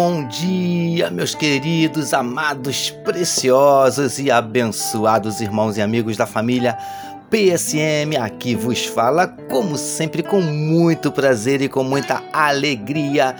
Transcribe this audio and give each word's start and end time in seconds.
bom 0.00 0.22
dia, 0.28 1.10
meus 1.10 1.34
queridos, 1.34 2.14
amados, 2.14 2.88
preciosos 3.04 4.20
e 4.20 4.30
abençoados 4.30 5.40
irmãos 5.40 5.76
e 5.76 5.82
amigos 5.82 6.16
da 6.16 6.24
família 6.24 6.78
PSM. 7.28 8.16
Aqui 8.16 8.54
vos 8.54 8.86
fala, 8.86 9.26
como 9.26 9.76
sempre, 9.76 10.22
com 10.22 10.40
muito 10.40 11.10
prazer 11.10 11.62
e 11.62 11.68
com 11.68 11.82
muita 11.82 12.22
alegria, 12.32 13.34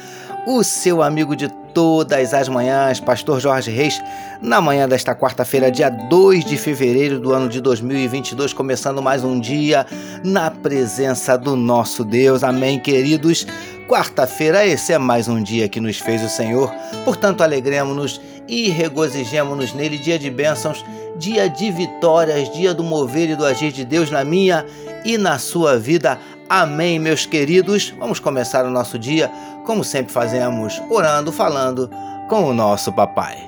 o 0.49 0.65
seu 0.65 1.01
amigo 1.01 1.37
de 1.37 1.49
todas 1.73 2.35
as 2.35 2.49
manhãs, 2.49 2.99
Pastor 2.99 3.39
Jorge 3.39 3.71
Reis, 3.71 4.03
na 4.43 4.61
manhã 4.61 4.89
desta 4.89 5.15
quarta-feira, 5.15 5.71
dia 5.71 5.89
2 5.89 6.45
de 6.45 6.57
fevereiro 6.57 7.21
do 7.21 7.33
ano 7.33 7.49
de 7.49 7.61
2022, 7.61 8.53
começando 8.53 9.01
mais 9.01 9.23
um 9.23 9.39
dia 9.39 9.87
na 10.25 10.51
presença 10.51 11.39
do 11.39 11.55
nosso 11.55 12.05
Deus. 12.05 12.43
Amém, 12.43 12.81
queridos. 12.81 13.47
Quarta-feira, 13.89 14.67
esse 14.67 14.93
é 14.93 14.99
mais 14.99 15.29
um 15.29 15.43
dia 15.43 15.67
que 15.67 15.81
nos 15.81 15.99
fez 15.99 16.23
o 16.23 16.29
Senhor, 16.29 16.71
portanto, 17.07 17.43
alegremos-nos 17.43 18.21
e 18.47 18.69
regozijemos-nos 18.69 19.73
nele, 19.73 19.97
dia 19.97 20.19
de 20.19 20.31
bênçãos, 20.31 20.85
dia 21.17 21.49
de 21.49 21.71
vitórias, 21.71 22.53
dia 22.53 22.75
do 22.75 22.85
mover 22.85 23.31
e 23.31 23.35
do 23.35 23.47
agir 23.47 23.73
de 23.73 23.87
Deus 23.87 24.11
na 24.11 24.23
minha 24.27 24.67
e 25.07 25.17
na 25.17 25.39
sua 25.39 25.79
vida. 25.79 26.19
Amém, 26.51 26.99
meus 26.99 27.25
queridos. 27.25 27.95
Vamos 27.99 28.21
começar 28.21 28.67
o 28.67 28.71
nosso 28.71 28.99
dia, 28.99 29.31
como 29.65 29.83
sempre 29.83 30.13
fazemos, 30.13 30.79
orando, 30.91 31.33
falando 31.33 31.91
com 32.29 32.45
o 32.45 32.53
nosso 32.53 32.93
papai. 32.93 33.39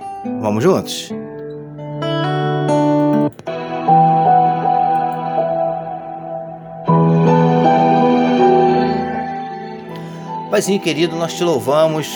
Vamos 0.40 0.64
juntos? 0.64 1.10
Paizinho 10.60 10.78
querido, 10.78 11.16
nós 11.16 11.32
te 11.32 11.42
louvamos, 11.42 12.06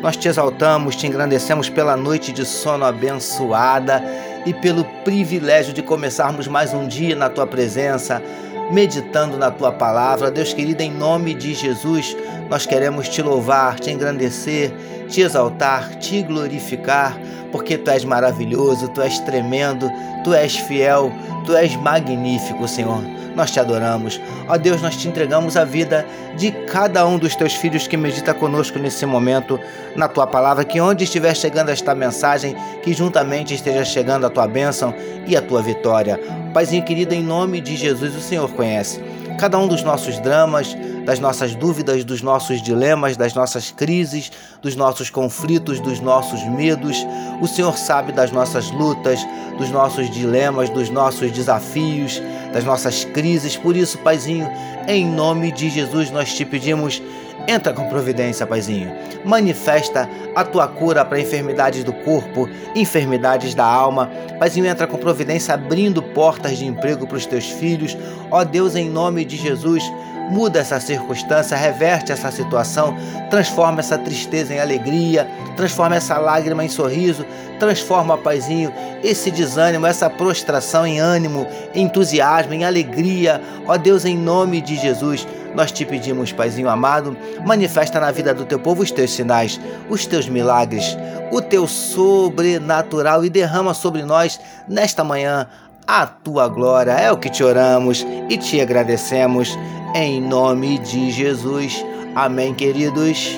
nós 0.00 0.16
te 0.16 0.26
exaltamos, 0.26 0.96
te 0.96 1.06
engrandecemos 1.06 1.68
pela 1.68 1.98
noite 1.98 2.32
de 2.32 2.46
sono 2.46 2.82
abençoada 2.82 4.02
e 4.46 4.54
pelo 4.54 4.84
privilégio 5.04 5.74
de 5.74 5.82
começarmos 5.82 6.48
mais 6.48 6.72
um 6.72 6.88
dia 6.88 7.14
na 7.14 7.28
tua 7.28 7.46
presença, 7.46 8.22
meditando 8.70 9.36
na 9.36 9.50
tua 9.50 9.70
palavra. 9.70 10.30
Deus 10.30 10.54
querido, 10.54 10.82
em 10.82 10.90
nome 10.90 11.34
de 11.34 11.52
Jesus, 11.52 12.16
nós 12.48 12.64
queremos 12.64 13.06
te 13.06 13.20
louvar, 13.20 13.78
te 13.78 13.90
engrandecer, 13.90 14.72
te 15.10 15.22
exaltar, 15.22 15.96
te 15.96 16.22
glorificar, 16.22 17.18
porque 17.52 17.76
tu 17.76 17.90
és 17.90 18.04
maravilhoso, 18.04 18.88
tu 18.88 19.02
és 19.02 19.18
tremendo, 19.20 19.90
tu 20.24 20.32
és 20.32 20.56
fiel, 20.56 21.12
tu 21.44 21.56
és 21.56 21.74
magnífico, 21.76 22.68
Senhor 22.68 23.02
nós 23.34 23.50
te 23.50 23.60
adoramos. 23.60 24.20
Ó 24.48 24.56
Deus, 24.56 24.82
nós 24.82 24.96
te 24.96 25.08
entregamos 25.08 25.56
a 25.56 25.64
vida 25.64 26.06
de 26.36 26.50
cada 26.66 27.06
um 27.06 27.18
dos 27.18 27.34
teus 27.34 27.54
filhos 27.54 27.86
que 27.86 27.96
medita 27.96 28.34
conosco 28.34 28.78
nesse 28.78 29.06
momento 29.06 29.58
na 29.96 30.08
tua 30.08 30.26
palavra, 30.26 30.64
que 30.64 30.80
onde 30.80 31.04
estiver 31.04 31.34
chegando 31.34 31.70
esta 31.70 31.94
mensagem, 31.94 32.56
que 32.82 32.92
juntamente 32.92 33.54
esteja 33.54 33.84
chegando 33.84 34.26
a 34.26 34.30
tua 34.30 34.46
bênção 34.46 34.94
e 35.26 35.36
a 35.36 35.42
tua 35.42 35.62
vitória. 35.62 36.20
Paizinho 36.52 36.84
querido, 36.84 37.14
em 37.14 37.22
nome 37.22 37.60
de 37.60 37.76
Jesus, 37.76 38.14
o 38.14 38.20
Senhor 38.20 38.50
conhece 38.52 39.00
cada 39.40 39.58
um 39.58 39.66
dos 39.66 39.82
nossos 39.82 40.18
dramas, 40.18 40.76
das 41.06 41.18
nossas 41.18 41.54
dúvidas, 41.54 42.04
dos 42.04 42.20
nossos 42.20 42.60
dilemas, 42.60 43.16
das 43.16 43.32
nossas 43.32 43.70
crises, 43.70 44.30
dos 44.60 44.76
nossos 44.76 45.08
conflitos, 45.08 45.80
dos 45.80 45.98
nossos 45.98 46.44
medos. 46.44 46.98
O 47.40 47.48
Senhor 47.48 47.74
sabe 47.78 48.12
das 48.12 48.30
nossas 48.30 48.70
lutas, 48.70 49.18
dos 49.56 49.70
nossos 49.70 50.10
dilemas, 50.10 50.68
dos 50.68 50.90
nossos 50.90 51.32
desafios, 51.32 52.20
das 52.52 52.64
nossas 52.64 53.06
crises. 53.06 53.56
Por 53.56 53.74
isso, 53.74 53.96
Paizinho, 54.00 54.46
em 54.86 55.06
nome 55.06 55.50
de 55.52 55.70
Jesus, 55.70 56.10
nós 56.10 56.34
te 56.34 56.44
pedimos 56.44 57.00
Entra 57.50 57.72
com 57.72 57.88
providência, 57.88 58.46
Paizinho. 58.46 58.92
Manifesta 59.24 60.08
a 60.36 60.44
tua 60.44 60.68
cura 60.68 61.04
para 61.04 61.18
enfermidades 61.18 61.82
do 61.82 61.92
corpo, 61.92 62.48
enfermidades 62.76 63.56
da 63.56 63.64
alma. 63.64 64.08
Paizinho, 64.38 64.66
entra 64.66 64.86
com 64.86 64.96
providência 64.96 65.54
abrindo 65.54 66.00
portas 66.00 66.58
de 66.58 66.64
emprego 66.64 67.08
para 67.08 67.16
os 67.16 67.26
teus 67.26 67.50
filhos. 67.50 67.98
Ó 68.30 68.44
Deus, 68.44 68.76
em 68.76 68.88
nome 68.88 69.24
de 69.24 69.36
Jesus, 69.36 69.82
muda 70.30 70.60
essa 70.60 70.78
circunstância, 70.78 71.56
reverte 71.56 72.12
essa 72.12 72.30
situação, 72.30 72.96
transforma 73.28 73.80
essa 73.80 73.98
tristeza 73.98 74.54
em 74.54 74.60
alegria, 74.60 75.28
transforma 75.56 75.96
essa 75.96 76.16
lágrima 76.18 76.64
em 76.64 76.68
sorriso, 76.68 77.26
transforma, 77.58 78.16
Paizinho, 78.16 78.72
esse 79.02 79.30
desânimo, 79.30 79.86
essa 79.86 80.08
prostração 80.08 80.86
em 80.86 80.98
ânimo, 80.98 81.46
entusiasmo, 81.74 82.54
em 82.54 82.64
alegria. 82.64 83.40
Ó 83.66 83.76
Deus, 83.76 84.04
em 84.04 84.16
nome 84.16 84.60
de 84.60 84.76
Jesus, 84.76 85.26
nós 85.54 85.72
te 85.72 85.84
pedimos, 85.84 86.32
Paizinho 86.32 86.68
amado, 86.68 87.16
manifesta 87.44 87.98
na 87.98 88.10
vida 88.10 88.32
do 88.32 88.44
teu 88.44 88.58
povo 88.58 88.82
os 88.82 88.90
teus 88.90 89.10
sinais, 89.10 89.60
os 89.88 90.06
teus 90.06 90.28
milagres, 90.28 90.96
o 91.32 91.42
teu 91.42 91.66
sobrenatural 91.66 93.24
e 93.24 93.30
derrama 93.30 93.74
sobre 93.74 94.02
nós 94.02 94.40
nesta 94.68 95.02
manhã 95.02 95.46
a 95.90 96.06
tua 96.06 96.46
glória. 96.46 96.92
É 96.92 97.10
o 97.10 97.16
que 97.16 97.28
te 97.28 97.42
oramos 97.42 98.06
e 98.28 98.38
te 98.38 98.60
agradecemos 98.60 99.58
em 99.92 100.20
nome 100.20 100.78
de 100.78 101.10
Jesus. 101.10 101.84
Amém, 102.14 102.54
queridos. 102.54 103.36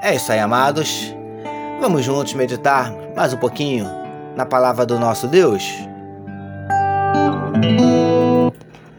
É 0.00 0.14
isso 0.14 0.30
aí, 0.30 0.38
amados. 0.38 1.12
Vamos 1.80 2.04
juntos 2.04 2.34
meditar 2.34 2.92
mais 3.16 3.32
um 3.32 3.36
pouquinho 3.38 3.90
na 4.36 4.46
palavra 4.46 4.86
do 4.86 4.96
nosso 4.96 5.26
Deus? 5.26 5.68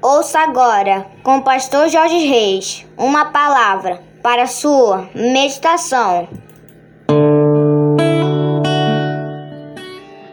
Ouça 0.02 0.40
agora, 0.40 1.06
com 1.24 1.38
o 1.38 1.42
pastor 1.42 1.88
Jorge 1.88 2.18
Reis, 2.28 2.86
uma 2.98 3.26
palavra 3.26 4.13
para 4.24 4.48
sua 4.48 5.10
meditação. 5.14 6.30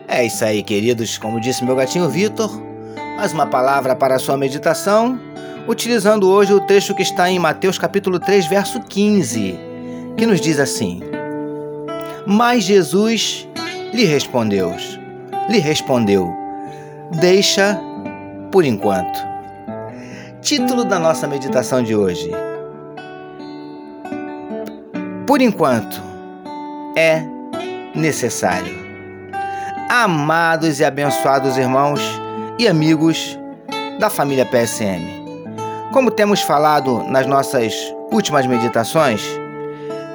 É 0.06 0.24
isso 0.24 0.44
aí, 0.44 0.62
queridos. 0.62 1.18
Como 1.18 1.40
disse 1.40 1.64
meu 1.64 1.74
gatinho 1.74 2.08
Vitor, 2.08 2.50
mais 3.16 3.32
uma 3.32 3.48
palavra 3.48 3.96
para 3.96 4.20
sua 4.20 4.36
meditação, 4.36 5.18
utilizando 5.66 6.30
hoje 6.30 6.54
o 6.54 6.60
texto 6.60 6.94
que 6.94 7.02
está 7.02 7.28
em 7.28 7.40
Mateus 7.40 7.78
capítulo 7.78 8.20
3, 8.20 8.46
verso 8.46 8.80
15, 8.80 9.58
que 10.16 10.24
nos 10.24 10.40
diz 10.40 10.60
assim: 10.60 11.02
Mas 12.24 12.62
Jesus 12.62 13.48
lhe 13.92 14.04
respondeu, 14.04 14.72
lhe 15.48 15.58
respondeu: 15.58 16.32
Deixa 17.20 17.76
por 18.52 18.64
enquanto. 18.64 19.18
Título 20.40 20.84
da 20.84 20.98
nossa 20.98 21.26
meditação 21.26 21.82
de 21.82 21.96
hoje: 21.96 22.30
Por 25.30 25.40
enquanto 25.40 26.02
é 26.96 27.22
necessário. 27.94 28.76
Amados 29.88 30.80
e 30.80 30.84
abençoados 30.84 31.56
irmãos 31.56 32.00
e 32.58 32.66
amigos 32.66 33.38
da 34.00 34.10
família 34.10 34.44
PSM. 34.44 35.06
Como 35.92 36.10
temos 36.10 36.40
falado 36.40 37.04
nas 37.04 37.28
nossas 37.28 37.72
últimas 38.10 38.44
meditações, 38.44 39.22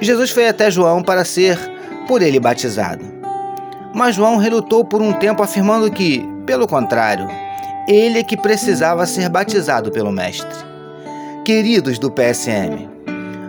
Jesus 0.02 0.32
foi 0.32 0.48
até 0.48 0.70
João 0.70 1.02
para 1.02 1.24
ser 1.24 1.58
por 2.06 2.20
ele 2.20 2.38
batizado. 2.38 3.02
Mas 3.94 4.16
João 4.16 4.36
relutou 4.36 4.84
por 4.84 5.00
um 5.00 5.14
tempo, 5.14 5.42
afirmando 5.42 5.90
que, 5.90 6.28
pelo 6.44 6.68
contrário, 6.68 7.26
ele 7.88 8.18
é 8.18 8.22
que 8.22 8.36
precisava 8.36 9.06
ser 9.06 9.30
batizado 9.30 9.90
pelo 9.90 10.12
Mestre. 10.12 10.58
Queridos 11.42 11.98
do 11.98 12.10
PSM, 12.10 12.86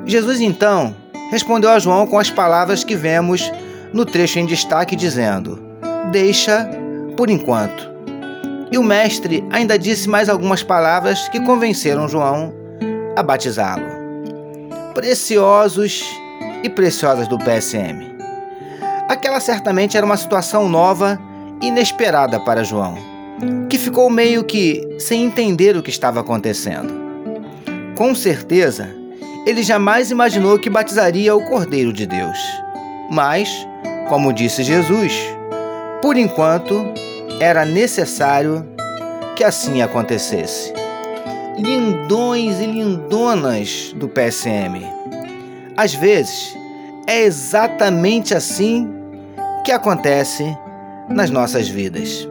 Jesus 0.06 0.40
então 0.40 0.96
respondeu 1.30 1.70
a 1.70 1.80
João 1.80 2.08
com 2.08 2.18
as 2.18 2.30
palavras 2.30 2.84
que 2.84 2.96
vemos 2.96 3.52
no 3.94 4.06
trecho 4.06 4.40
em 4.40 4.46
destaque, 4.46 4.96
dizendo: 4.96 5.60
Deixa 6.12 6.70
por 7.16 7.30
enquanto. 7.30 7.90
E 8.72 8.78
o 8.78 8.84
Mestre 8.84 9.44
ainda 9.50 9.80
disse 9.80 10.10
mais 10.10 10.30
algumas 10.30 10.62
palavras 10.62 11.30
que 11.30 11.40
convenceram 11.40 12.08
João 12.08 12.54
a 13.16 13.24
batizá-lo. 13.24 13.86
Preciosos 14.94 16.04
e 16.64 16.70
preciosas 16.70 17.28
do 17.28 17.38
PSM. 17.38 18.18
Aquela 19.08 19.40
certamente 19.40 19.96
era 19.96 20.06
uma 20.06 20.18
situação 20.18 20.68
nova, 20.68 21.20
inesperada 21.62 22.40
para 22.42 22.64
João, 22.64 22.96
que 23.70 23.78
ficou 23.78 24.10
meio 24.10 24.44
que 24.44 24.98
sem 25.00 25.24
entender 25.24 25.78
o 25.78 25.82
que 25.82 25.90
estava 25.90 26.20
acontecendo. 26.20 26.94
Com 27.96 28.14
certeza, 28.14 28.90
ele 29.48 29.64
jamais 29.64 30.12
imaginou 30.12 30.60
que 30.60 30.70
batizaria 30.70 31.34
o 31.34 31.42
Cordeiro 31.46 31.94
de 31.94 32.06
Deus. 32.06 32.38
Mas, 33.10 33.48
como 34.10 34.34
disse 34.34 34.62
Jesus, 34.62 35.14
por 36.02 36.18
enquanto 36.18 36.84
era 37.40 37.64
necessário 37.64 38.68
que 39.38 39.46
assim 39.46 39.82
acontecesse. 39.82 40.74
Lindões 41.58 42.60
e 42.60 42.66
lindonas 42.66 43.94
do 43.96 44.10
PSM. 44.10 44.86
Às 45.78 45.94
vezes, 45.94 46.54
é 47.08 47.22
exatamente 47.22 48.36
assim 48.36 48.94
que 49.64 49.72
acontece 49.72 50.44
nas 51.08 51.30
nossas 51.30 51.70
vidas. 51.70 52.28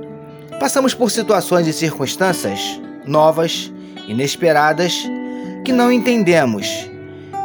Passamos 0.61 0.93
por 0.93 1.11
situações 1.11 1.67
e 1.67 1.73
circunstâncias 1.73 2.79
novas, 3.07 3.73
inesperadas, 4.07 5.03
que 5.65 5.73
não 5.73 5.91
entendemos, 5.91 6.91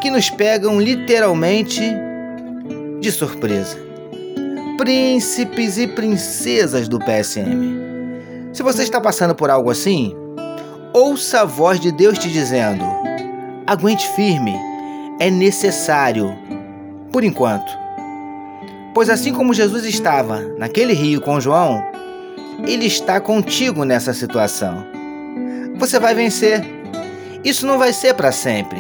que 0.01 0.09
nos 0.09 0.31
pegam 0.31 0.81
literalmente 0.81 1.80
de 3.00 3.12
surpresa. 3.12 3.77
Príncipes 4.77 5.77
e 5.77 5.88
princesas 5.88 6.88
do 6.88 6.98
PSM. 6.98 7.80
Se 8.51 8.63
você 8.63 8.81
está 8.81 9.00
passando 9.00 9.36
por 9.36 9.51
algo 9.51 9.69
assim, 9.69 10.15
ouça 10.92 11.42
a 11.42 11.45
voz 11.45 11.80
de 11.80 11.92
Deus 11.92 12.18
te 12.18 12.30
dizendo: 12.30 12.83
aguente 13.68 14.07
firme, 14.15 14.56
é 15.19 15.30
necessário, 15.30 16.36
por 17.12 17.24
enquanto. 17.24 17.71
Pois 18.95 19.07
assim 19.07 19.31
como 19.31 19.53
Jesus 19.53 19.86
estava 19.86 20.42
naquele 20.57 20.94
rio 20.94 21.21
com 21.21 21.39
João, 21.39 21.80
ele 22.65 22.88
está 22.88 23.21
contigo 23.21 23.86
nessa 23.86 24.13
situação. 24.13 24.83
Você 25.77 26.00
vai 26.00 26.15
vencer. 26.15 26.65
Isso 27.44 27.65
não 27.65 27.77
vai 27.77 27.94
ser 27.94 28.15
para 28.15 28.31
sempre. 28.31 28.80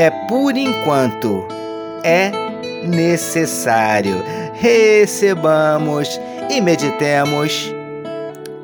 É 0.00 0.08
por 0.08 0.56
enquanto. 0.56 1.46
É 2.02 2.32
necessário. 2.86 4.24
Recebamos 4.54 6.18
e 6.48 6.58
meditemos 6.58 7.70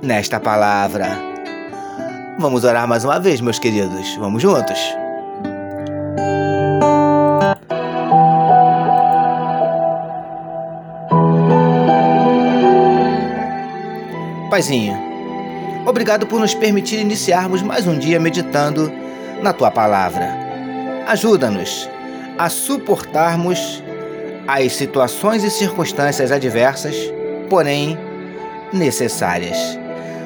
nesta 0.03 0.41
palavra. 0.41 1.09
Vamos 2.39 2.65
orar 2.65 2.89
mais 2.89 3.05
uma 3.05 3.21
vez, 3.21 3.43
meus 3.43 3.59
queridos. 3.59 4.17
Vamos 4.17 4.41
juntos. 4.41 4.79
Paizinho, 14.49 14.99
obrigado 15.85 16.27
por 16.27 16.41
nos 16.41 16.55
permitir 16.55 16.99
iniciarmos 16.99 17.61
mais 17.61 17.87
um 17.87 17.99
dia 17.99 18.19
meditando 18.19 18.91
na 19.43 19.53
tua 19.53 19.71
palavra. 19.71 20.46
Ajuda-nos 21.07 21.89
a 22.37 22.49
suportarmos 22.49 23.83
as 24.47 24.73
situações 24.73 25.43
e 25.45 25.51
circunstâncias 25.51 26.31
adversas, 26.31 26.97
porém 27.49 27.99
necessárias. 28.73 29.57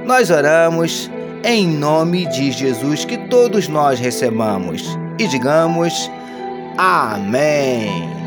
Nós 0.05 0.31
oramos 0.31 1.11
em 1.45 1.67
nome 1.67 2.27
de 2.27 2.51
Jesus 2.51 3.05
que 3.05 3.17
todos 3.29 3.69
nós 3.69 3.99
recebamos 3.99 4.99
e 5.19 5.27
digamos 5.27 6.11
Amém. 6.77 8.20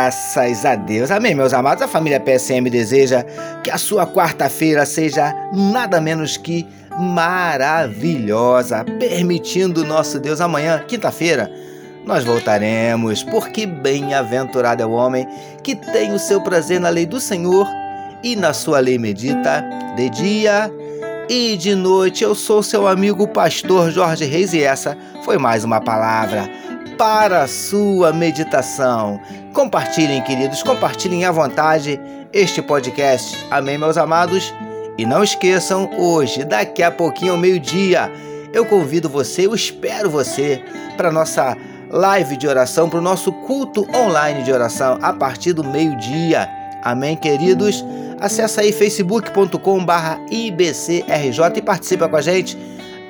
Graças 0.00 0.64
a 0.64 0.76
Deus. 0.76 1.10
Amém, 1.10 1.34
meus 1.34 1.52
amados. 1.52 1.82
A 1.82 1.86
família 1.86 2.18
PSM 2.18 2.70
deseja 2.70 3.22
que 3.62 3.70
a 3.70 3.76
sua 3.76 4.06
quarta-feira 4.06 4.86
seja 4.86 5.30
nada 5.52 6.00
menos 6.00 6.38
que 6.38 6.66
maravilhosa, 6.98 8.82
permitindo 8.98 9.84
nosso 9.84 10.18
Deus 10.18 10.40
amanhã, 10.40 10.82
quinta-feira, 10.88 11.52
nós 12.06 12.24
voltaremos, 12.24 13.22
porque 13.24 13.66
bem-aventurado 13.66 14.82
é 14.82 14.86
o 14.86 14.92
homem 14.92 15.28
que 15.62 15.76
tem 15.76 16.14
o 16.14 16.18
seu 16.18 16.40
prazer 16.40 16.80
na 16.80 16.88
lei 16.88 17.04
do 17.04 17.20
Senhor 17.20 17.68
e 18.24 18.34
na 18.34 18.54
sua 18.54 18.80
lei 18.80 18.96
medita 18.96 19.62
de 19.96 20.08
dia 20.08 20.72
e 21.28 21.58
de 21.58 21.74
noite. 21.74 22.24
Eu 22.24 22.34
sou 22.34 22.62
seu 22.62 22.88
amigo 22.88 23.28
pastor 23.28 23.90
Jorge 23.90 24.24
Reis 24.24 24.54
e 24.54 24.62
essa 24.62 24.96
foi 25.26 25.36
mais 25.36 25.62
uma 25.62 25.78
palavra 25.78 26.48
para 27.00 27.42
a 27.44 27.48
sua 27.48 28.12
meditação. 28.12 29.18
Compartilhem, 29.54 30.22
queridos, 30.22 30.62
compartilhem 30.62 31.24
à 31.24 31.32
vontade 31.32 31.98
este 32.30 32.60
podcast. 32.60 33.38
Amém, 33.50 33.78
meus 33.78 33.96
amados? 33.96 34.52
E 34.98 35.06
não 35.06 35.24
esqueçam, 35.24 35.88
hoje, 35.98 36.44
daqui 36.44 36.82
a 36.82 36.90
pouquinho 36.90 37.32
ao 37.32 37.38
meio-dia, 37.38 38.12
eu 38.52 38.66
convido 38.66 39.08
você, 39.08 39.46
eu 39.46 39.54
espero 39.54 40.10
você 40.10 40.62
para 40.98 41.10
nossa 41.10 41.56
live 41.88 42.36
de 42.36 42.46
oração, 42.46 42.90
para 42.90 42.98
o 42.98 43.02
nosso 43.02 43.32
culto 43.32 43.88
online 43.96 44.42
de 44.42 44.52
oração 44.52 44.98
a 45.00 45.14
partir 45.14 45.54
do 45.54 45.64
meio-dia. 45.64 46.50
Amém, 46.82 47.16
queridos? 47.16 47.82
Acesse 48.20 48.60
aí 48.60 48.72
facebook.com/ibcrj 48.72 51.56
e 51.56 51.62
participa 51.62 52.10
com 52.10 52.16
a 52.16 52.20
gente. 52.20 52.58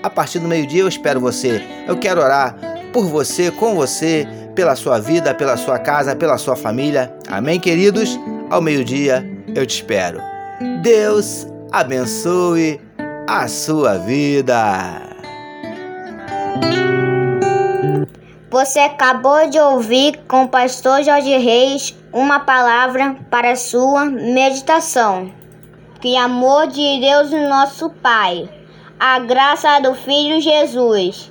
A 0.01 0.09
partir 0.09 0.39
do 0.39 0.47
meio-dia 0.47 0.83
eu 0.83 0.89
espero 0.89 1.21
você. 1.21 1.61
Eu 1.89 1.99
quero 1.99 2.21
orar 2.21 2.79
por 2.93 3.07
você, 3.07 3.51
com 3.51 3.75
você, 3.75 4.27
pela 4.55 4.77
sua 4.77 4.99
vida, 4.99 5.35
pela 5.35 5.57
sua 5.57 5.79
casa, 5.79 6.17
pela 6.17 6.39
sua 6.39 6.57
família. 6.57 7.13
Amém, 7.29 7.59
queridos? 7.59 8.19
Ao 8.51 8.61
meio-dia 8.61 9.25
eu 9.55 9.67
te 9.67 9.77
espero. 9.77 10.21
Deus 10.83 11.47
abençoe 11.73 12.81
a 13.27 13.47
sua 13.49 13.99
vida. 13.99 15.03
Você 18.51 18.81
acabou 18.81 19.49
de 19.49 19.61
ouvir 19.61 20.21
com 20.27 20.43
o 20.43 20.49
pastor 20.49 21.05
Jorge 21.05 21.39
Reis 21.39 21.97
uma 22.13 22.41
palavra 22.41 23.17
para 23.31 23.55
sua 23.55 24.07
meditação. 24.07 25.31
Que 26.01 26.17
amor 26.17 26.67
de 26.67 27.01
Deus, 27.01 27.31
nosso 27.31 27.91
Pai, 27.91 28.49
a 28.99 29.21
graça 29.21 29.79
do 29.79 29.95
Filho 29.95 30.41
Jesus 30.41 31.31